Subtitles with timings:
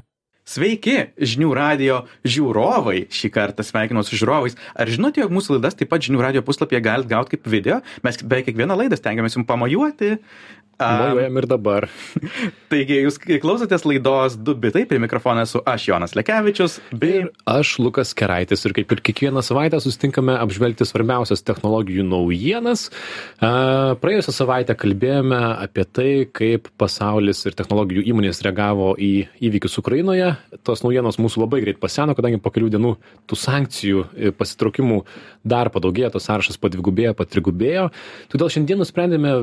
[0.45, 3.07] Sveiki, žinių radio žiūrovai.
[3.09, 4.53] Šį kartą sveikinu su žiūrovais.
[4.77, 7.81] Ar žinote, jog mūsų laidas taip pat žinių radio puslapyje galite gauti kaip video?
[8.05, 10.19] Mes beveik kiekvieną laidą stengiamės jums pamojuoti.
[10.79, 11.87] Mojuojam ir dabar.
[12.73, 16.81] Taigi, jūs klausotės laidos du bitai, prie mikrofono esu aš Jonas Lekevičius.
[16.91, 17.21] Bei...
[17.25, 22.89] Ir aš Lukas Keraitis ir kaip ir kiekvieną savaitę sustinkame apžvelgti svarbiausias technologijų naujienas.
[23.41, 29.13] Praėjusią savaitę kalbėjome apie tai, kaip pasaulis ir technologijų įmonės reagavo į
[29.47, 30.33] įvykius Ukrainoje.
[30.67, 32.97] Tos naujienos mūsų labai greit paseno, kadangi po kelių dienų
[33.31, 34.05] tų sankcijų
[34.41, 35.05] pasitraukimų
[35.45, 37.89] dar padaugėjo, tos sąrašas padvigubėjo, patrigubėjo.
[38.33, 39.37] Todėl šiandien nusprendėme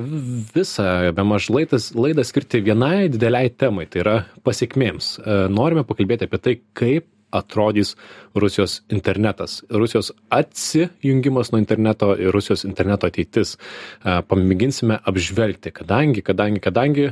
[0.55, 5.15] visą bemaž laidas, laidą skirti vienai dideliai temai, tai yra pasiekmėms.
[5.53, 7.95] Norime pakalbėti apie tai, kaip atrodys
[8.35, 13.57] Rusijos internetas, Rusijos atsijungimas nuo interneto ir Rusijos interneto ateitis.
[14.03, 17.07] Pamėginsime apžvelgti, kadangi, kadangi, kadangi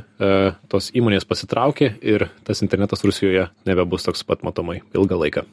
[0.72, 5.48] tos įmonės pasitraukė ir tas internetas Rusijoje nebebus toks pat matomai ilgą laiką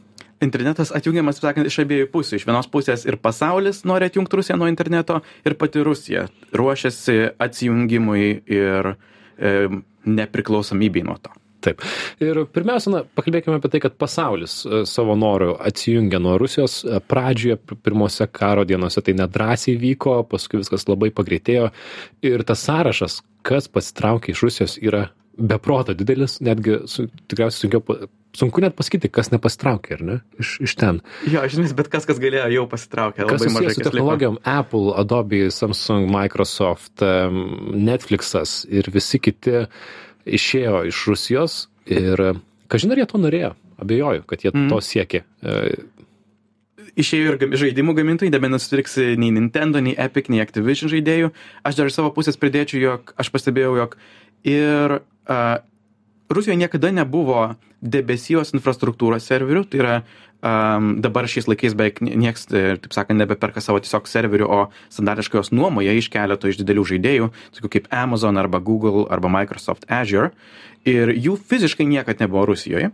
[0.44, 2.40] internetas atjungiamas, taip sakant, iš abiejų pusių.
[2.40, 8.28] Iš vienos pusės ir pasaulis nori atjungti Rusiją nuo interneto, ir pati Rusija ruošiasi atsijungimui
[8.52, 9.56] ir e,
[10.06, 11.34] nepriklausomybei nuo to.
[11.66, 11.82] Taip.
[12.22, 16.82] Ir pirmiausia, na, pakalbėkime apie tai, kad pasaulis savo norų atsijungia nuo Rusijos.
[17.10, 21.72] Pradžioje, pirmose karo dienose tai nedrasiai vyko, paskui viskas labai pagreitėjo.
[22.28, 27.98] Ir tas sąrašas, kas pasitraukė iš Rusijos, yra beproto didelis, netgi su, tikriausiai sunkiau,
[28.36, 31.00] sunku net pasakyti, kas nepasitraukė, ar ne, iš, iš ten.
[31.30, 33.26] Jo, žinai, bet kas, kas galėjo, jau pasitraukė.
[33.30, 34.40] Kas susijęs su technologijom.
[34.46, 37.04] Apple, Adobe, Samsung, Microsoft,
[37.72, 39.66] Netflixas ir visi kiti
[40.26, 42.22] išėjo iš Rusijos ir,
[42.72, 44.66] kažin ar jie to norėjo, abejoju, kad jie mm.
[44.72, 45.22] to siekė.
[46.96, 51.32] Išėjo ir žaidimų gamintojai, nebenusipirks nei Nintendo, nei Epic, nei Activision žaidėjų.
[51.68, 53.98] Aš dar iš savo pusės pridėčiau, jog aš pastebėjau, jog
[54.48, 55.58] ir uh,
[56.28, 59.96] Rusijoje niekada nebuvo debesijos infrastruktūros serverių, tai yra
[60.42, 64.60] um, dabar šiais laikais beveik nieks, taip sakant, nebeperka savo tiesiog serverių, o
[64.90, 69.86] standartiškai jos nuomoja iš keleto iš didelių žaidėjų, tokių kaip Amazon arba Google arba Microsoft
[69.86, 70.32] Azure.
[70.86, 72.92] Ir jų fiziškai niekad nebuvo Rusijoje.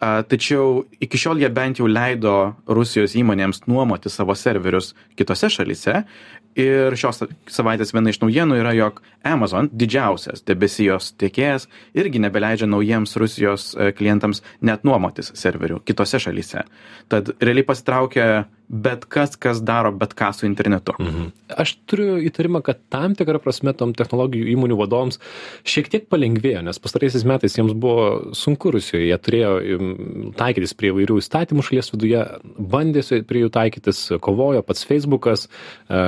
[0.00, 6.06] A, tačiau iki šiol jie bent jau leido Rusijos įmonėms nuomoti savo serverius kitose šalyse
[6.58, 13.16] ir šios savaitės viena iš naujienų yra jog amazon didžiausias debesijos tiekėjas irgi nebeleidžia naujiems
[13.20, 16.64] rusijos e, klientams net nuomotis serverių kitose šalyse.
[17.12, 18.30] Tad realiai pasitraukia
[18.70, 20.94] bet kas kas daro bet ką su internetu.
[21.00, 21.30] Mhm.
[21.50, 25.18] aš turiu įtarimą kad tam tikra prasme tom technologijų įmonių vadovams
[25.66, 29.52] šiek tiek palengvėjo nes pastaraisiais metais jiems buvo sunku rusijoj jie turėjo
[30.38, 32.22] taikytis prie įvairių įstatymų šalies viduje
[32.58, 35.48] bandė prie jų taikytis kovojo pats feisbukas
[35.90, 36.00] e,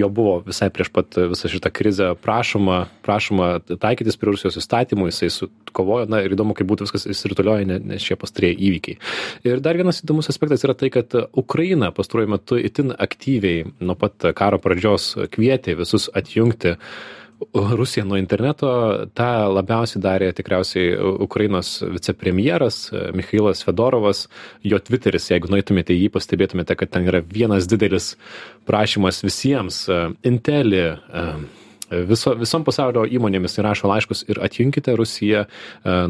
[0.00, 5.30] jo buvo visai prieš pat visą šitą krizę prašoma prašoma taikytis prie rusijos įstatymų jisai
[5.30, 8.98] su kovojo na ir įdomu kaip būtų viskas išsirutulioję ne nes šie pastarieji įvykiai.
[9.48, 14.30] Ir dar vienas įdomus aspektas yra tai kad ukraina pastaruoju metu itin aktyviai nuo pat
[14.38, 16.78] karo pradžios kvietė visus atjungti
[17.52, 18.68] Rusiją nuo interneto,
[19.18, 20.94] tą labiausiai darė tikriausiai
[21.26, 22.78] Ukrainos vicepremjeras
[23.12, 24.22] Mikhailas Fedorovas,
[24.64, 28.14] jo Twitteris, jeigu nueitumėte jį, pastebėtumėte, kad ten yra vienas didelis
[28.70, 29.82] prašymas visiems,
[30.24, 30.84] Intelį,
[32.08, 35.44] viso, visom pasaulio įmonėmis įrašo laiškus ir atjunkite Rusiją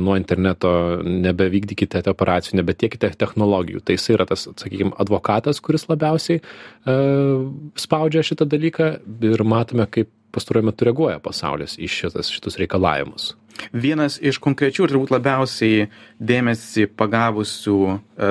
[0.00, 0.72] nuo interneto,
[1.05, 3.83] nebevykdykite operacijų, nebetiekite technologijų.
[3.84, 7.47] Tai jis yra tas, sakykime, advokatas, kuris labiausiai uh,
[7.81, 8.91] spaudžia šitą dalyką
[9.31, 13.33] ir matome, kaip pastaruoju metu reaguoja pasaulis į šitas, šitus reikalavimus?
[13.71, 18.31] Vienas iš konkrečių ir turbūt labiausiai dėmesį pagavusių e,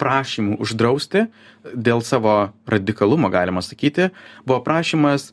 [0.00, 1.26] prašymų uždrausti
[1.74, 4.10] dėl savo radikalumo, galima sakyti,
[4.46, 5.32] buvo prašymas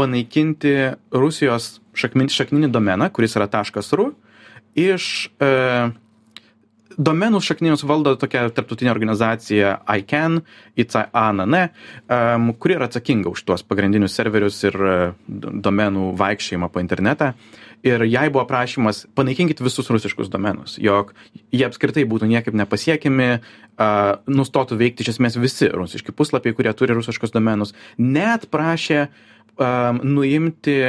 [0.00, 0.74] panaikinti
[1.12, 3.48] Rusijos šakmin, šakninį domeną, kuris yra
[3.92, 4.12] .ru,
[4.78, 5.50] iš e,
[7.00, 10.40] domenų šakninius valdo tokia tarptautinė organizacija ICANN,
[10.80, 17.32] ICANN, um, kuri yra atsakinga už tuos pagrindinius serverius ir uh, domenų vaikščiojimą po internetą.
[17.86, 21.14] Ir jai buvo prašymas panaikinkit visus rusiškus domenus, jog
[21.48, 26.96] jie apskritai būtų niekaip nepasiekiami, uh, nustotų veikti iš esmės visi rusiški puslapiai, kurie turi
[26.98, 27.72] rusiškus domenus.
[27.96, 29.06] Net prašė
[29.60, 30.80] um, nuimti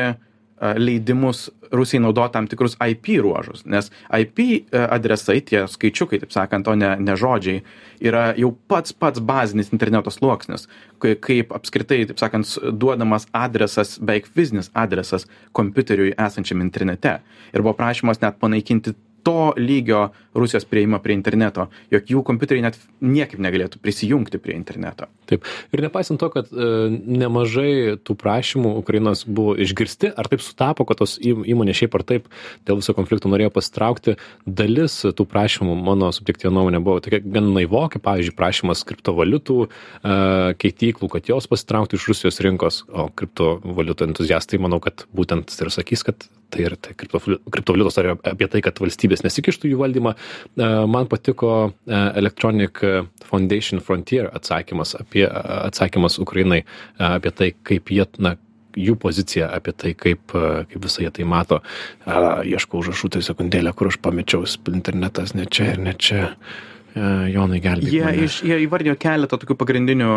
[0.61, 3.87] leidimus Rusijai naudoti tam tikrus IP ruožus, nes
[4.19, 7.61] IP adresai, tie skaičiukai, taip sakant, o ne, ne žodžiai,
[8.03, 10.67] yra jau pats pats bazinis interneto sluoksnis,
[10.99, 15.25] kaip apskritai, taip sakant, duodamas adresas, beveik fizinis adresas
[15.57, 17.21] kompiuteriui esančiam internete.
[17.55, 22.77] Ir buvo prašymas net panaikinti to lygio rusijos priėjimą prie interneto jog jų kompiuteriai net
[23.03, 25.07] niekaip negalėtų prisijungti prie interneto.
[25.29, 25.45] Taip.
[25.75, 31.01] Ir nepaisant to kad e, nemažai tų prašymų ukrainos buvo išgirsti ar taip sutapo kad
[31.01, 32.29] tos įmonės šiaip ar taip
[32.67, 38.01] dėl viso konflikto norėjo pasitraukti dalis tų prašymų mano subjektyvia nuomone buvo tokia gan naivoki
[38.03, 39.69] pavyzdžiui prašymas kriptovaliutų e,
[40.61, 46.07] keityklų kad jos pasitrauktų iš rusijos rinkos o kriptovaliutų entuziastai manau kad būtent ir sakys
[46.07, 51.09] kad tai ir tai kriptovaliutos ar apie tai kad valstybės nesikištų jų valdymą e, man
[51.11, 52.83] patiko electronic
[53.27, 56.63] foundation frontier atsakymas apie atsakymas Ukrainai
[56.97, 58.35] apie tai, kaip jie, na,
[58.77, 61.61] jų pozicija apie tai, kaip, kaip visą jie tai mato.
[62.07, 66.27] Ieškau užrašų tai sekundėlę, kur aš pamečiau internetas, ne čia ir ne čia.
[66.91, 67.93] Jonai gelbėti.
[67.95, 70.09] Jie, iš, jie įvardėjo keletą tokių pagrindinių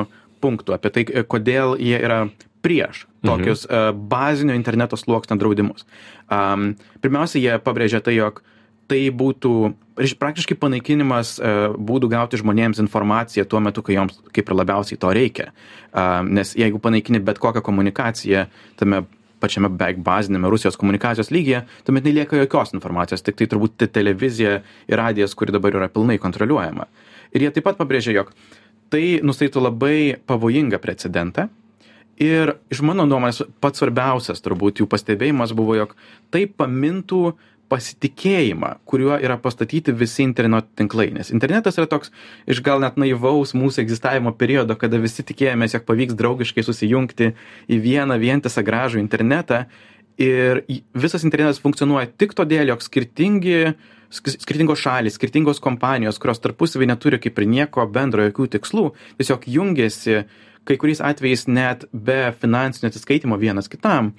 [0.45, 2.27] punktų apie tai, kodėl jie yra
[2.65, 3.29] prieš mhm.
[3.29, 3.75] tokius mhm.
[3.75, 5.89] uh, bazinio interneto sluoksnio draudimus.
[6.33, 6.75] Um,
[7.05, 8.51] pirmiausia, jie pabrėžia tai, jog uh,
[8.91, 9.53] tai būtų
[10.21, 15.13] praktiškai panaikinimas e, būdų gauti žmonėms informaciją tuo metu, kai joms kaip ir labiausiai to
[15.15, 15.51] reikia.
[16.27, 18.49] Nes jeigu panaikini bet kokią komunikaciją
[18.81, 19.05] tame
[19.43, 24.99] pačiame beveik bazinėme Rusijos komunikacijos lygyje, tuomet nelieka jokios informacijos, tik tai turbūt televizija ir
[24.99, 26.89] radijas, kuri dabar yra pilnai kontroliuojama.
[27.35, 28.33] Ir jie taip pat pabrėžia, jog
[28.95, 29.99] tai nustatytų labai
[30.31, 31.49] pavojingą precedentą.
[32.23, 35.97] Ir iš mano nuomonės pats svarbiausias turbūt jų pastebėjimas buvo, jog
[36.31, 37.41] tai pamintų uh,
[37.75, 42.13] pasitikėjimą kuriuo yra pastatyti visi interneto tinklai nes internetas yra toks
[42.51, 47.33] iš gal net naivaus mūsų egzistavimo periodo kada visi tikėjomės jog pavyks draugiškai susijungti
[47.69, 49.65] į vieną vientisą gražų internetą
[50.21, 50.63] ir
[50.95, 53.75] visas internetas funkcionuoja tik todėl jog skirtingi
[54.13, 58.87] skirtingos šalys skirtingos kompanijos kurios tarpusavy neturi kaip ir nieko bendro jokių tikslų
[59.21, 60.23] tiesiog jungiasi
[60.65, 64.15] kai kuriais atvejais net be finansinio atsiskaitymo vienas kitam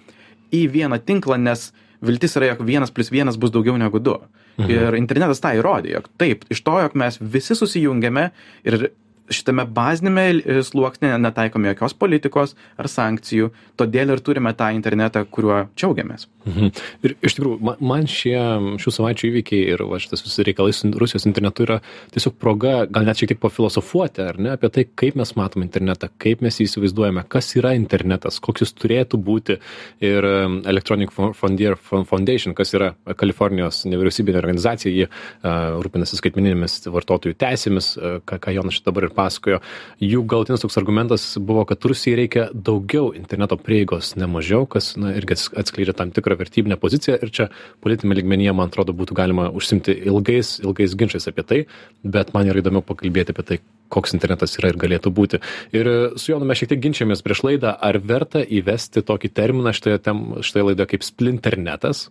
[0.54, 1.72] į vieną tinklą nes
[2.06, 4.18] viltis yra, jog vienas plus vienas bus daugiau negu du.
[4.58, 4.72] Mhm.
[4.72, 8.30] Ir internetas tą įrodė, jog taip, iš to, jog mes visi susijungiame
[8.64, 8.92] ir
[9.34, 15.66] šitame baziniame e, sluoksnėje netaikome jokios politikos ar sankcijų, todėl ir turime tą internetą, kuriuo
[15.78, 16.28] džiaugiamės.
[16.46, 16.70] Mhm.
[17.06, 18.38] Ir iš tikrųjų, man šie
[18.82, 21.80] šių savaičių įvykiai ir va, šitas visi reikalai su Rusijos internetu yra
[22.14, 26.12] tiesiog proga, gal net šiek tiek pafilosofuoti, ar ne, apie tai, kaip mes matome internetą,
[26.22, 29.58] kaip mes jį įsivaizduojame, kas yra internetas, koks jis turėtų būti.
[30.06, 30.26] Ir
[30.70, 38.20] Electronic Frontier Foundation, kas yra Kalifornijos nevyriausybinė organizacija, ji uh, rūpinasi skaitmeninėmis vartotojų teisėmis, uh,
[38.28, 39.62] ką, ką Jonas dabar ir pasakojo.
[40.04, 45.16] Jų galutinis toks argumentas buvo kad rusijai reikia daugiau interneto prieigos ne mažiau kas na
[45.18, 47.18] irgi atskleidžia tam tikrą vertybinę poziciją.
[47.24, 47.50] Ir čia
[47.86, 51.64] politiniame lygmenyje man atrodo būtų galima užsiimti ilgais ilgais ginčais apie tai.
[52.04, 53.60] Bet man yra įdomiau pakalbėti apie tai
[53.94, 55.40] koks internetas yra ir galėtų būti.
[55.76, 55.90] Ir
[56.20, 60.22] su Jonu mes šiek tiek ginčiamės prieš laidą, ar verta įvesti tokį terminą šitoje, tem,
[60.46, 62.06] šitoje laidoje kaip splinternetas,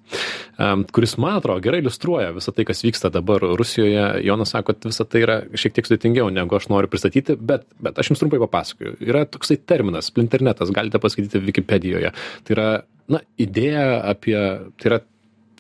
[0.59, 4.07] um, kuris, man atrodo, gerai iliustruoja visą tai, kas vyksta dabar Rusijoje.
[4.25, 7.99] Jonas sako, kad visą tai yra šiek tiek sudėtingiau, negu aš noriu pristatyti, bet, bet
[8.01, 8.99] aš jums trumpai papasakoju.
[9.05, 12.15] Yra toksai terminas, splinternetas, galite paskaityti Wikipedijoje.
[12.47, 12.69] Tai yra,
[13.11, 14.39] na, idėja apie,
[14.81, 15.03] tai yra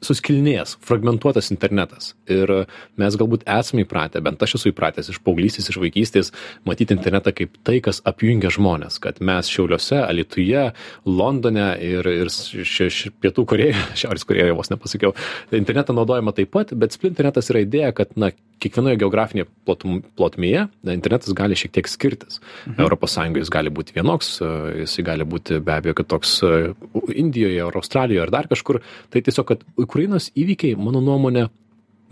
[0.06, 2.12] suskilinėjęs, fragmentuotas internetas.
[2.30, 2.50] Ir
[3.00, 6.32] mes galbūt esame įpratę, bent aš esu įpratęs iš paauglystės, iš vaikystės,
[6.68, 9.00] matyti internetą kaip tai, kas apjungia žmonės.
[9.02, 10.66] Kad mes Šiauliuose, Alituje,
[11.08, 15.14] Londone ir, ir ši, ši, Pietų Korejoje, Šiaurės Korejoje vos nepasakiau,
[15.56, 18.32] internetą naudojama taip pat, bet splinternetas yra idėja, kad na,
[18.64, 22.40] kiekvienoje geografinėje plotum, plotmėje internetas gali šiek tiek skirtis.
[22.66, 22.80] Mhm.
[22.84, 24.30] Europos Sąjungoje jis gali būti vienoks,
[24.82, 26.38] jis gali būti be abejo kitoks
[27.14, 28.80] Indijoje ar Australijoje ar dar kažkur.
[29.12, 31.48] Tai tiesiog, kad Ukrainos įvykiai, mano nuomonė,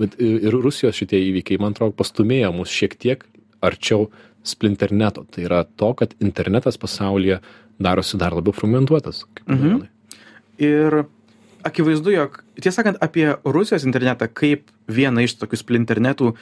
[0.01, 3.25] bet ir Rusijos šitie įvykiai, man atrodo, pastumėjo mus šiek tiek
[3.63, 4.09] arčiau
[4.47, 5.25] splinterneto.
[5.31, 7.41] Tai yra to, kad internetas pasaulyje
[7.83, 9.25] darosi dar labiau fragmentuotas.
[9.47, 9.83] Mhm.
[10.63, 11.05] Ir
[11.67, 16.33] akivaizdu, jog, tiesą sakant, apie Rusijos internetą kaip vieną iš tokių splinternetų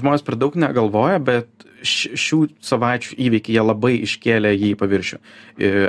[0.00, 5.20] žmonės per daug negalvoja, bet šių savaičių įvykiai jie labai iškėlė jį į paviršių.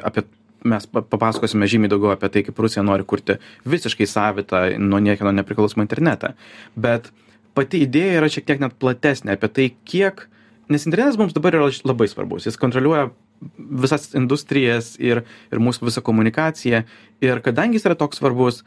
[0.05, 0.25] Apie
[0.63, 3.35] mes papasakosime žymiai daugiau apie tai, kaip Rusija nori kurti
[3.67, 6.33] visiškai savitą, nuo niekieno nepriklausomą internetą.
[6.79, 7.11] Bet
[7.57, 10.25] pati idėja yra šiek tiek net platesnė apie tai, kiek,
[10.71, 12.47] nes internetas mums dabar yra labai svarbus.
[12.47, 13.11] Jis kontroliuoja
[13.57, 16.83] visas industrijas ir, ir mūsų visą komunikaciją.
[17.23, 18.63] Ir kadangi jis yra toks svarbus,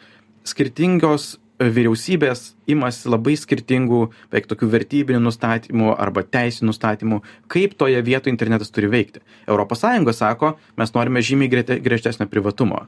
[0.47, 8.35] skirtingos vyriausybės imasi labai skirtingų beveik tokių vertybinių nustatymų arba teisinių nustatymų kaip toje vietoje
[8.35, 12.85] internetas turi veikti sąjunga sako mes norime žymiai griežtesnio privatumo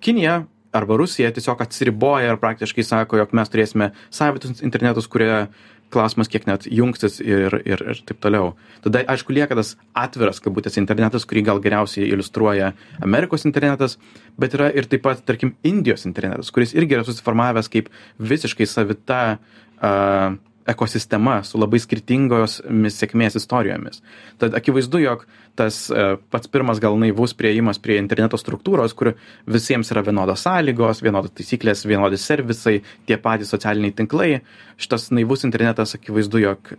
[0.00, 0.46] kinija
[0.76, 5.46] arba Rusija tiesiog atsiriboja ir praktiškai sako, jog mes turėsime savitus internetus, kurie
[5.94, 8.54] klausimas, kiek net jungsis ir, ir, ir taip toliau.
[8.84, 12.72] Tada, aišku, lieka tas atviras, kabutės internetas, kurį gal geriausiai iliustruoja
[13.04, 13.96] Amerikos internetas,
[14.40, 19.22] bet yra ir taip pat, tarkim, Indijos internetas, kuris irgi yra susiformavęs kaip visiškai savita
[19.36, 24.02] uh, ekosistema su labai skirtingomis sėkmės istorijomis.
[24.40, 29.14] Tad akivaizdu, jog tas uh, pats pirmas gal naivus prieimas prie interneto struktūros, kur
[29.48, 34.30] visiems yra vienodos sąlygos, vienodos taisyklės, vienodi servisai, tie patys socialiniai tinklai,
[34.80, 36.74] šitas naivus internetas akivaizdu, jog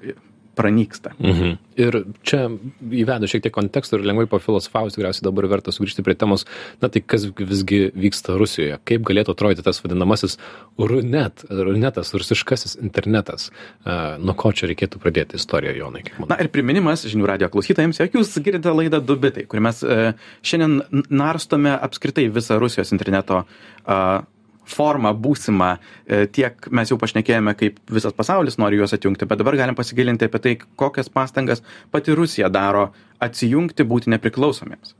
[0.58, 1.14] pranyksta.
[1.22, 1.56] Mhm.
[1.78, 2.48] Ir čia
[2.82, 6.48] įvedu šiek tiek konteksto ir lengvai pafilosofavus, tikriausiai dabar verta sugrįžti prie temos,
[6.82, 10.40] na tai kas visgi vyksta Rusijoje, kaip galėtų atrodyti tas vadinamasis
[10.82, 13.52] runet, runetas, rusiškasis internetas.
[13.86, 16.04] Nuo ko čia reikėtų pradėti istoriją, Jonai?
[16.26, 20.10] Na ir priminimas žinių radio klausytojams, jog jūs girdite laidą Dubitai, kur mes uh,
[20.42, 23.44] šiandien narstome apskritai visą Rusijos interneto
[24.68, 29.58] formą būsimą e, tiek mes jau pašnekėjome kaip visas pasaulis nori juos atjungti bet dabar
[29.60, 32.90] galim pasigilinti apie tai kokias pastangas pati rusija daro
[33.24, 34.96] atsijungti būti nepriklausomiems.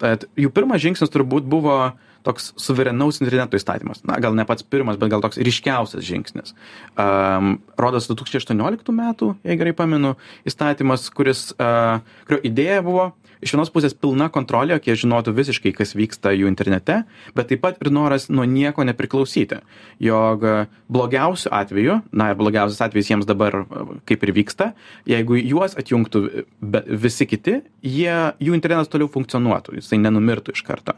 [0.00, 1.76] Tad jų pirmas žingsnis turbūt buvo
[2.24, 4.02] toks suverenaus interneto įstatymas.
[4.08, 6.54] Na gal ne pats pirmas bet gal toks ryškiausias žingsnis.
[7.00, 10.14] Um, rodos 2018 metų jei gerai pamenu
[10.48, 15.72] įstatymas kuris uh, kurio idėja buvo iš vienos pusės pilna kontrolė jog jie žinotų visiškai
[15.76, 17.00] kas vyksta jų internete
[17.36, 19.60] bet taip pat ir noras nuo nieko nepriklausyti.
[20.02, 20.44] Jog
[20.92, 23.62] blogiausiu atveju na ir blogiausias atvejis jiems dabar
[24.08, 24.72] kaip ir vyksta
[25.08, 26.24] jeigu juos atjungtų
[26.60, 30.96] be visi kiti jie jų internetas toliau funkcionuotų jisai nenumirtų iš karto.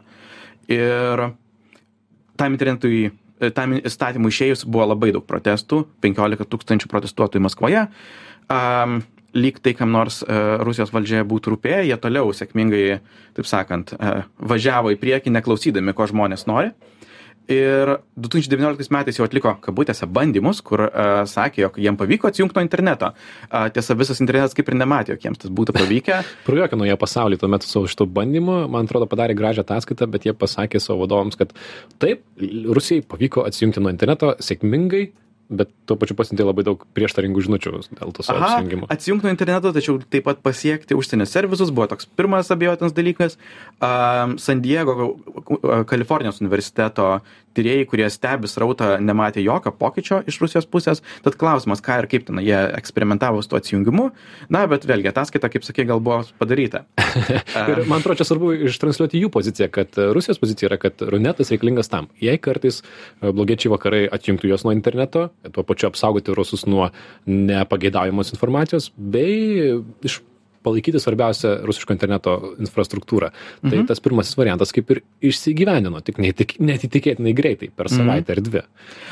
[0.71, 1.29] Ir
[2.39, 3.11] tam internetui
[3.55, 7.87] tam įstatymui išėjus buvo labai daug protestų penkiolika tūkstančių protestuotojų maskvoje.
[8.51, 9.01] Um,
[9.33, 12.99] lyg tai kam nors e, Rusijos valdžioje būtų rūpėję, jie toliau sėkmingai,
[13.37, 16.73] taip sakant, e, važiavo į priekį, neklausydami, ko žmonės nori.
[17.51, 22.63] Ir 2019 metais jau atliko kabutėse bandymus, kur uh, sakė, jog jiem pavyko atsijungti nuo
[22.63, 23.09] interneto.
[23.49, 26.21] Uh, tiesa, visas internetas kaip ir nematė, jog jiems tas būtų pavykę.
[26.47, 30.35] Prajuokino jie pasaulį tuo metu savo šitų bandymų, man atrodo, padarė gražią ataskaitą, bet jie
[30.39, 31.51] pasakė savo vadovams, kad
[31.99, 35.09] taip, Rusijai pavyko atsijungti nuo interneto sėkmingai,
[35.49, 38.87] bet tuo pačiu pasiuntė labai daug prieštaringų žinučių dėl to savo Aha, atsijungimo.
[38.93, 43.37] atsijungti nuo interneto, tačiau taip pat pasiekti užsienio servisus buvo toks pirmas abejotinas dalykas.
[43.83, 45.13] Um, San Diego,
[45.89, 47.19] Kalifornijos universiteto
[47.53, 51.03] tyrėjai, kurie stebi srautą, nematė jokio pokyčio iš Rusijos pusės.
[51.25, 54.09] Tad klausimas, ką ir kaip ten jie eksperimentavo su tuo atsijungimu.
[54.53, 56.85] Na, bet vėlgi, ataskaita, kaip sakė, gal buvo padaryta.
[57.69, 61.91] ir man atrodo, čia svarbu ištransliuoti jų poziciją, kad Rusijos pozicija yra, kad runetas reikalingas
[61.93, 62.09] tam.
[62.23, 62.81] Jei kartais
[63.21, 66.89] blogiečiai vakarai atjungtų juos nuo interneto, tuo pačiu apsaugoti rusus nuo
[67.27, 69.73] nepageidaujamos informacijos, bei
[70.03, 70.21] iš
[70.63, 73.29] palaikyti svarbiausią rusiško interneto infrastruktūrą.
[73.63, 73.87] Tai mhm.
[73.89, 77.99] tas pirmasis variantas kaip ir išsigyvenino, tik netik, netikėtinai greitai, per Mhm.
[77.99, 78.63] savaitę ar dvi.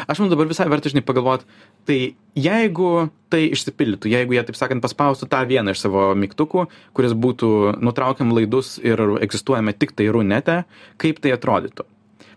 [0.08, 1.46] Aš manau dabar visai verta, žinai, pagalvoti,
[1.86, 2.00] tai
[2.36, 7.80] jeigu tai išsipildytų, jeigu jie, taip sakant, paspaustų tą vieną iš savo mygtukų, kuris būtų
[7.82, 10.64] nutraukiam laidus ir egzistuojame tik tai runete,
[10.98, 11.88] kaip tai atrodytų.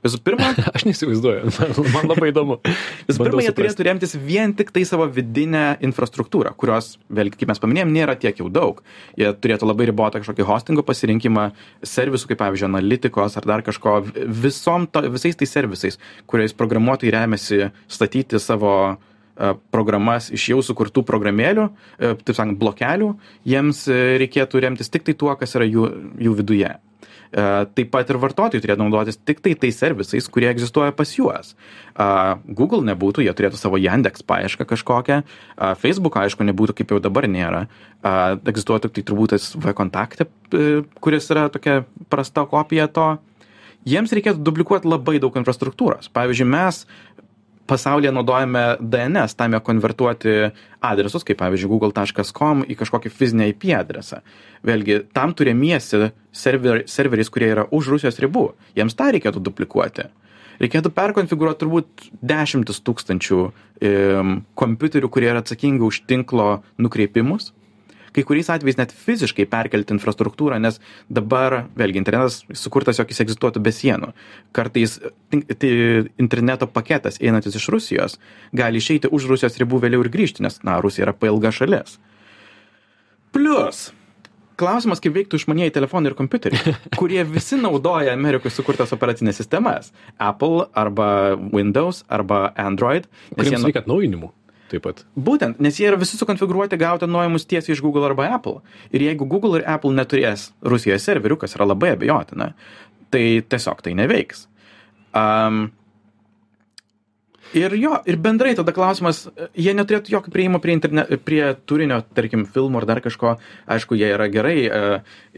[0.05, 1.53] Visų pirma, Aš neįsivaizduoju,
[1.95, 2.59] man, labai įdomu.
[3.09, 7.63] Visų pirma, jie turėtų remtis vien tik tai savo vidinę infrastruktūrą, kurios, vėlgi, kaip mes
[7.63, 8.83] paminėjom, nėra tiek jau daug.
[9.21, 11.47] Jie turėtų labai ribotą kažkokį hostingo pasirinkimą,
[11.89, 13.97] servisų, kaip pavyzdžiui, analitikos ar dar kažko,
[14.45, 21.07] visom to, visais tais servisais, kuriais programuotojai remiasi statyti savo e, programas iš jau sukurtų
[21.09, 23.15] programėlių, e, taip sakant, blokelių,
[23.49, 25.89] jiems e, reikėtų remtis tik tai tuo, kas yra jų,
[26.29, 26.77] jų viduje.
[27.05, 27.45] E,
[27.77, 31.55] Taip pat ir vartotojai turėtų naudotis tik tai tais servisais, kurie egzistuoja pas juos.
[31.95, 37.03] A, Google nebūtų, jie turėtų savo Yandex paiešką kažkokią, a, Facebook aišku nebūtų, kaip jau
[37.03, 37.67] dabar nėra.
[38.05, 41.83] Egzistuoja tik tai turbūt tas V-kontakte, e, kuris yra tokia
[42.13, 43.15] prasta kopija to.
[43.85, 46.09] Jiems reikėtų duplikuoti labai daug infrastruktūros.
[46.13, 46.85] Pavyzdžiui, mes
[47.67, 50.35] pasaulyje naudojame DNS, tam jog konvertuoti
[50.85, 54.21] adresus, kaip pavyzdžiui google.com į kažkokį fizinį IP adresą.
[54.65, 58.51] Vėlgi, tam turimiesi server, serveriais, kurie yra už Rusijos ribų.
[58.77, 60.09] Jiems tą reikėtų duplikuoti.
[60.63, 67.51] Reikėtų perkonfigūruoti turbūt dešimtis tūkstančių um, kompiuterių, kurie yra atsakingi už tinklo nukreipimus.
[68.15, 70.79] Kai kuriais atvejais net fiziškai perkelti infrastruktūrą, nes
[71.11, 74.13] dabar, vėlgi, internetas sukurtas, jog jis egzistuotų be sienų.
[74.55, 75.01] Kartais
[75.59, 75.73] tai
[76.23, 78.19] interneto paketas einantis iš Rusijos
[78.55, 81.99] gali išeiti už Rusijos ribų vėliau ir grįžti, nes, na, Rusija yra pailga šalis.
[83.35, 83.89] Plus,
[84.61, 89.91] klausimas, kaip veiktų išmanieji telefonai ir kompiuteriai, kurie visi naudoja Amerikoje sukurtas operacinės sistemas.
[90.23, 91.09] Apple arba
[91.51, 93.09] Windows arba Android.
[93.35, 94.31] nes jie Kuriems nu- reikia atnaujinimų.
[94.75, 95.05] Taip pat.
[95.15, 98.59] Būtent, nes jie yra visi sukonfigūruoti gauti atnaujinimus tiesiai iš Google arba Apple.
[98.91, 102.51] Ir jeigu Google ir Apple neturės Rusijoje serverių, kas yra labai abejotina,
[103.15, 104.49] tai tiesiog tai neveiks.
[105.15, 105.69] Um,
[107.57, 109.25] ir jo ir bendrai tada klausimas
[109.57, 113.37] jie neturėtų jokio priėjimo prie interne prie turinio tarkim filmų ar dar kažko.
[113.71, 114.83] Aišku jie yra gerai e,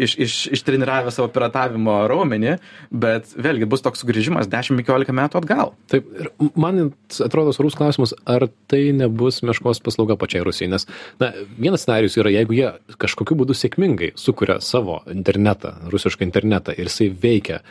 [0.06, 2.56] iš iš ištreniravę savo piratavimo raumenį
[2.90, 5.75] bet vėlgi bus toks sugrįžimas dešim penkiolika metų atgal.
[5.92, 6.90] Taip ir man
[7.28, 10.73] atrodo svarbus klausimas ar tai nebus meškos paslauga pačiai rusijai?
[10.73, 10.88] Nes
[11.23, 16.90] na vienas scenarijus yra jeigu jie kažkokiu būdu sėkmingai sukuria savo internetą rusišką internetą ir
[16.90, 17.62] jisai veikia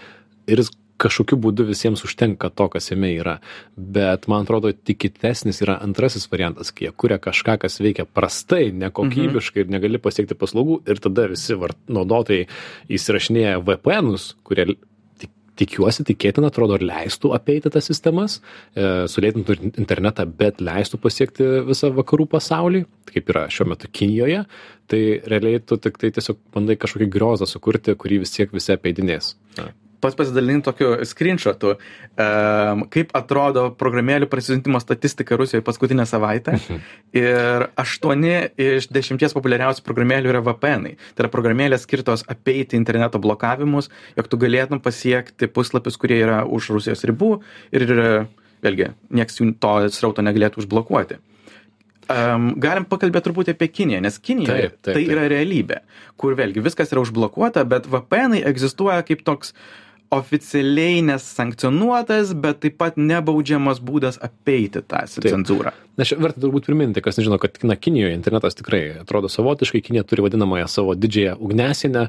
[0.47, 0.71] ir jis
[1.01, 3.37] kažkokiu būdu visiems užtenka to kas jame yra.
[3.75, 9.65] Bet man atrodo tikitesnis yra antrasis variantas kai jie kuria kažką kas veikia prastai nekokybiškai
[9.65, 12.47] ir negali pasiekti paslaugų ir tada visi vart naudotojai
[12.95, 14.67] įsirašinėja vpnus kurie
[15.19, 21.91] tik tikiuosi tikėtina atrodo leistų apeiti tas sistemas e, sulėtintų internetą bet leistų pasiekti visą
[21.95, 24.43] vakarų pasaulį kaip yra šiuo metu kinijoje.
[24.91, 29.35] Tai realiai tu tiktai tiesiog bandai kažkokį griozą sukurti kurį vis tiek visi apeidinės
[30.01, 36.57] pats pasidalini tokiu skrinšotu, um, kaip atrodo programėlių prasisiuntimo statistika Rusijoje paskutinę savaitę.
[36.57, 36.81] Mhm.
[37.15, 40.89] Ir aštuoni iš dešimties populiariausių programėlių yra VPN.
[40.89, 40.95] -ai.
[41.15, 46.69] Tai yra programėlės skirtos apeiti interneto blokavimus, jog tu galėtum pasiekti puslapius, kurie yra už
[46.75, 47.39] Rusijos ribų
[47.71, 47.87] ir
[48.65, 51.21] vėlgi, nieks jų to srauto negalėtų užblokuoti.
[52.05, 55.07] Um, galim pakalbėti truputį apie Kiniją, nes Kinija taip, taip, tai taip.
[55.15, 55.79] yra realybė,
[56.21, 59.84] kur vėlgi viskas yra užblokuota, bet VPN egzistuoja kaip toks uh,
[60.19, 67.03] oficialiai nesankcionuotas bet taip pat nebaudžiamas būdas apeiti tą cenzūrą na čia verta turbūt priminti
[67.03, 69.81] kas nežino kad na kinijoje internetas tikrai atrodo savotiškai.
[69.85, 72.07] Kinija turi vadinamąją savo didžiąją ugniasienę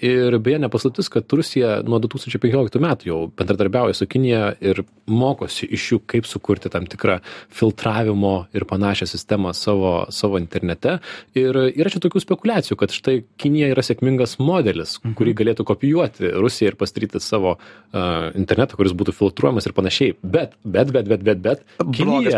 [0.00, 4.54] ir beje ne paslaptis kad rusija nuo du tūkstančiai penkioliktų metų jau bendradarbiauja su kinija
[4.60, 7.18] ir mokosi iš jų kaip sukurti tam tikrą
[7.54, 10.98] filtravimo ir panašią sistemą savo savo internete.
[11.38, 15.14] Ir yra čia tokių spekuliacijų kad štai kinija yra sėkmingas modelis mhm.
[15.18, 20.16] kurį galėtų kopijuoti rusija ir pasidaryti savo uh, internetą kuris būtų filtruojamas ir panašiai.
[20.22, 22.34] Bet bet bet bet bet bet kinija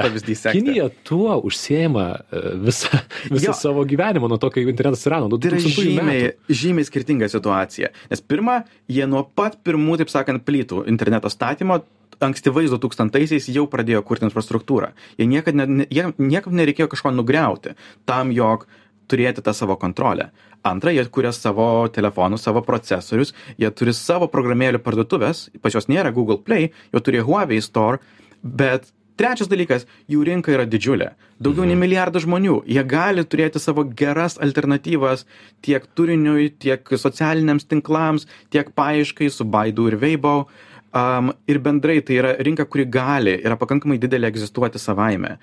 [0.58, 5.30] Kinija tuo užsiema e, visą, visą savo gyvenimą nuo to, kai internetas atsirado.
[5.38, 7.92] Tai yra žymiai, žymiai skirtinga situacija.
[8.10, 11.82] Nes pirmą, jie nuo pat pirmų, taip sakant, plytų interneto statymo
[12.24, 14.90] ankstyvais 2000-aisiais jau pradėjo kurti infrastruktūrą.
[15.20, 17.76] Jie niekad, ne, jie, niekam nereikėjo kažko nugriauti
[18.08, 18.66] tam, jog
[19.08, 20.30] turėti tą savo kontrolę.
[20.66, 26.12] Antra, jie kuria savo telefonus, savo procesorius, jie turi savo programėlių parduotuvės, pas juos nėra
[26.14, 28.02] Google Play, jau turi Huawei Store,
[28.42, 31.12] bet trečias dalykas jų rinka yra didžiulė.
[31.38, 31.82] Daugiau nei mhm.
[31.84, 32.62] milijardas žmonių.
[32.66, 35.26] Jie gali turėti savo geras alternatyvas
[35.64, 40.48] tiek turiniui tiek socialiniams tinklams tiek paieškai su baidu ir veibau
[40.94, 45.36] um, ir bendrai tai yra rinka kuri gali yra pakankamai didelė egzistuoti savaime.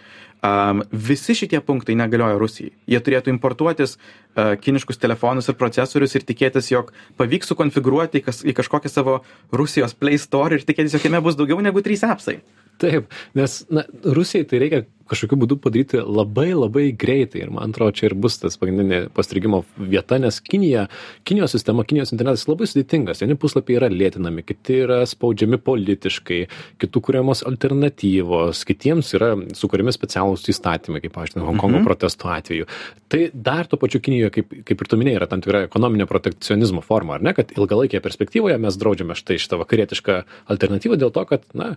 [0.45, 2.73] Um, visi šitie punktai negalioja rusijai.
[2.91, 8.43] Jie turėtų importuotis uh, kiniškus telefonus ir procesorius ir tikėtis jog pavyks sukonfigūruoti į, kas,
[8.45, 9.21] į kažkokią savo
[9.53, 12.41] rusijos play store ir tikėtis jog jame bus daugiau negu trys apsai
[12.81, 17.43] taip nes na rusijai tai reikia kažkokiu būdu padaryti labai labai greitai.
[17.45, 20.87] Ir man atrodo čia ir bus tas pagrindinė pastrigimo vieta nes kinija
[21.27, 23.21] kinijos sistema kinijos internetas labai sudėtingas.
[23.23, 26.41] Vieni puslapiai yra lėtinami kiti yra spaudžiami politiškai
[26.81, 31.87] kitų kuriamos alternatyvos kitiems yra sukuriami specialūs įstatymai kaip pavyzdžiui honkongo mhm.
[31.87, 32.69] protestų atveju.
[33.11, 36.83] Tai dar tuo pačiu kinijoje kaip kaip ir tu minėjai yra tam tikra ekonominio protekcionizmo
[36.85, 40.21] forma ar ne kad ilgalaikėje perspektyvoje mes draudžiame štai šitą vakarietišką
[40.55, 41.75] alternatyvą dėl to kad na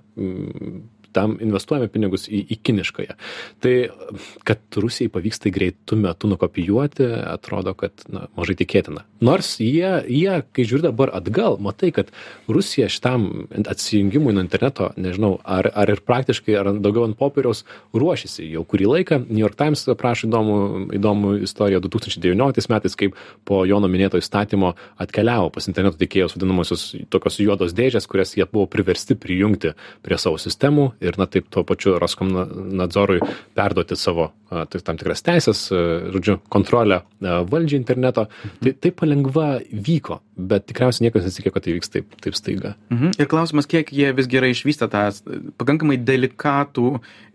[1.18, 3.18] tam investuojame pinigus į, į kiniškąją.
[3.64, 3.74] Tai
[4.48, 9.04] kad Rusijai pavyks tai greitų metų nukopijuoti, atrodo, kad na, mažai tikėtina.
[9.24, 12.12] Nors jie, jie, kai žiūri dabar atgal, matai, kad
[12.50, 17.64] Rusija šitam atsijungimui nuo interneto, nežinau, ar, ar ir praktiškai, ar daugiau ant popieriaus
[17.96, 19.20] ruošiasi jau kurį laiką.
[19.26, 20.58] New York Times prašo įdomų,
[20.98, 27.40] įdomų istoriją 2019 metais, kaip po Jono minėto įstatymo atkeliavo pas interneto teikėjus vadinamosios tokios
[27.42, 29.74] juodos dėžės, kurias jie buvo priversti prijungti
[30.06, 33.20] prie savo sistemų ir na taip tuo pačiu Roskomnadzorui
[33.56, 35.66] perduoti savo tai tam tikras teisės,
[36.14, 38.24] žodžiu, kontrolę valdžiai interneto.
[38.62, 42.72] Tai taip palengva vyko, bet tikriausiai niekas nesitikė, kad tai vyks taip, taip staiga.
[42.94, 43.18] Mhm.
[43.20, 45.04] Ir klausimas, kiek jie vis gerai išvystą tą
[45.60, 46.94] pakankamai delikatų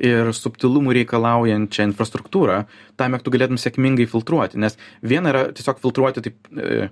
[0.10, 2.64] ir subtilumų reikalaujančią infrastruktūrą,
[2.98, 4.62] tam, jog tu galėtum sėkmingai filtruoti.
[4.64, 6.54] Nes viena yra tiesiog filtruoti taip.
[6.58, 6.90] E,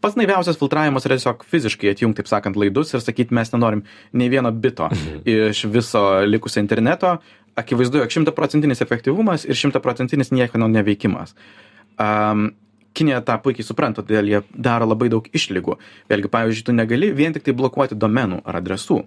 [0.00, 3.82] pats naiviausias filtravimas yra tiesiog fiziškai atjungti, taip sakant, laidus ir sakyti, mes nenorim
[4.12, 5.24] nei vieno bito mhm.
[5.50, 7.16] iš viso likusio interneto.
[7.58, 11.34] Akivaizdu, jog šimtaprocentinis efektyvumas ir šimtaprocentinis niekieno neveikimas.
[11.98, 12.52] Um,
[12.98, 15.76] Kinija tą puikiai supranta, todėl jie daro labai daug išlygų.
[16.10, 19.02] Vėlgi, pavyzdžiui, tu negali vien tik tai blokuoti domenų ar adresų.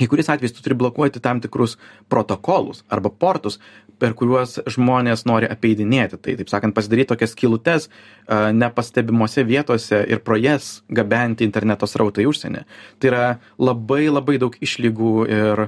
[0.00, 1.76] Kai kuris atvejais tu turi blokuoti tam tikrus
[2.10, 3.58] protokolus arba portus,
[4.02, 6.18] per kuriuos žmonės nori apeidinėti.
[6.18, 7.88] Tai taip sakant pasidaryt tokias skylutes
[8.28, 12.66] nepastebimose vietose ir pro jas gabenti interneto srautą į užsienį.
[12.98, 13.24] Tai yra
[13.62, 15.66] labai labai daug išlygų ir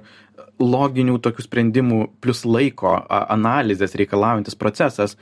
[0.62, 5.16] loginių tokių sprendimų plius laiko analizės reikalaujantis procesas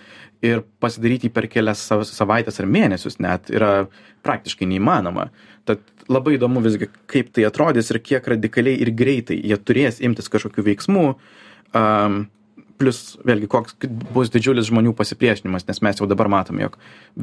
[0.45, 3.87] ir pasidaryti per kelias savaites ar mėnesius net yra
[4.27, 5.31] praktiškai neįmanoma.
[5.69, 10.29] Tad labai įdomu visgi kaip tai atrodys ir kiek radikaliai ir greitai jie turės imtis
[10.33, 11.09] kažkokių veiksmų.
[11.73, 12.25] Um,
[12.83, 13.77] plius vėlgi koks
[14.13, 16.77] bus didžiulis žmonių pasipriešinimas nes mes jau dabar matom jog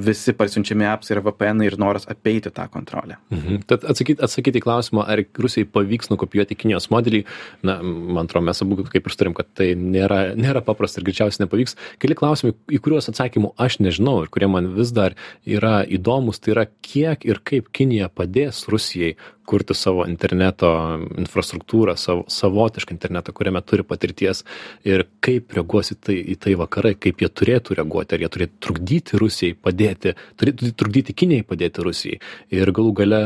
[0.08, 3.20] visi parsiunčiami apsai yra vpnai ir noras apeiti tą kontrolę.
[3.34, 3.64] Mhm.
[3.70, 7.26] tad atsakyt atsakyt į klausimą ar rusijai pavyks nukopijuoti kinijos modelį?
[7.68, 11.46] Na man atrodo mes abu kaip ir sutarėm kad tai nėra nėra paprasta ir greičiausiai
[11.46, 11.76] nepavyks.
[12.00, 16.56] Keli klausimai į kuriuos atsakymų aš nežinau ir kurie man vis dar yra įdomūs tai
[16.56, 19.16] yra kiek ir kaip kinija padės rusijai
[19.50, 20.72] kurti savo interneto
[21.18, 24.44] infrastruktūrą savo savotišką internetą kuriame turi patirties
[24.88, 28.62] ir kaip reaguos į tai į tai vakarai kaip jie turėtų reaguoti ar jie turėtų
[28.68, 32.22] trukdyti rusijai padėti turėtų trukdyti kinijai padėti rusijai.
[32.56, 33.22] Ir galų gale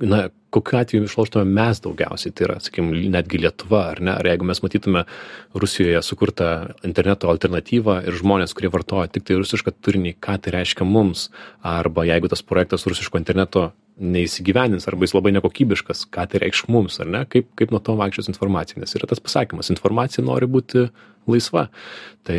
[0.00, 4.14] na kokiu atveju išloštume mes daugiausiai tai yra sakykim netgi lietuva ar ne?
[4.14, 5.04] Ar jeigu mes matytume
[5.54, 6.50] rusijoje sukurtą
[6.86, 11.28] interneto alternatyvą ir žmonės kurie vartoja tiktai rusišką turinį ką tai reiškia mums?
[11.62, 16.98] Arba jeigu tas projektas rusiško interneto neįsigyvendins arba jis labai nekokybiškas ką tai reikš mums
[17.02, 17.24] ar ne?
[17.30, 18.80] Kaip kaip nuo to vaikščios informacija?
[18.82, 20.88] Nes yra tas pasakymas informacija nori būti
[21.30, 21.68] laisva.
[22.26, 22.38] Tai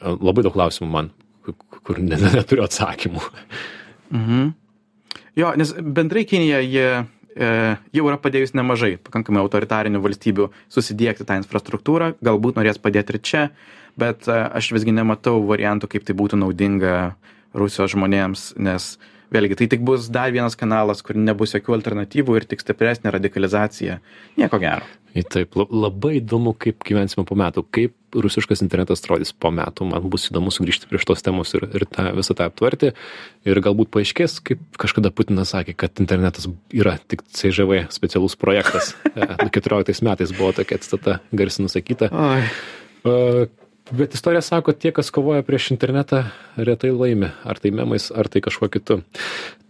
[0.00, 1.12] labai daug klausimų man
[1.86, 3.22] kur ne, neturiu atsakymų.
[4.14, 4.48] Mhm.
[5.36, 7.04] jo nes bendrai kinija jie e,
[7.36, 12.14] jau yra padėjus nemažai pakankamai autoritarinių valstybių susidiegti tą infrastruktūrą.
[12.24, 13.42] Galbūt norės padėti ir čia
[13.96, 17.16] bet e, aš visgi nematau variantų kaip tai būtų naudinga
[17.56, 18.94] rusijos žmonėms nes
[19.36, 24.00] vėlgi tai tik bus dar vienas kanalas kur nebus jokių alternatyvų ir tik stipresnė radikalizacija
[24.40, 24.86] nieko gero
[25.24, 29.86] Taip, labai įdomu, kaip gyvensime po metų, kaip rusiškas internetas atrodys po metų.
[29.88, 32.92] Man bus įdomu sugrįžti prie šitos temos ir, ir tą, visą tą aptverti.
[33.48, 38.92] Ir galbūt paaiškės, kaip kažkada Putinas sakė, kad internetas yra tik CŽV specialus projektas.
[39.56, 42.12] 14 metais buvo tokia atstata garsiai nusakyta.
[42.12, 43.46] Oi
[43.90, 46.24] bet istorija sako tie kas kovoja prieš internetą
[46.56, 47.28] retai laimi.
[47.44, 49.00] Ar tai memais ar tai kažkuo kitu.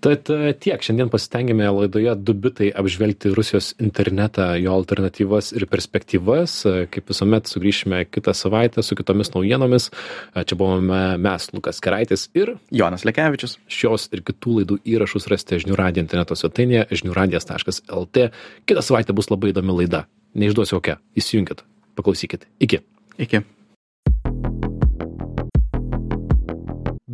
[0.00, 0.82] Tad e, tiek.
[0.82, 6.54] Šiandien pasistengėme laidoje du bitai apžvelgti rusijos internetą jo alternatyvas ir perspektyvas.
[6.68, 9.90] E, kaip visuomet sugrįšime kitą savaitę su kitomis naujienomis.
[9.90, 13.58] E, čia buvome mes lukas keraitis ir jonas lekevičius.
[13.68, 18.30] šios ir kitų laidų įrašus rasite žinių radijo interneto svetainėje žinių radijas taškas lt.
[18.64, 20.06] Kitą savaitę bus labai įdomi laida.
[20.36, 21.64] Neišduosiu kokia įsijunkit.
[21.96, 22.46] Paklausykit.
[22.60, 22.84] Iki.
[23.16, 23.55] Iki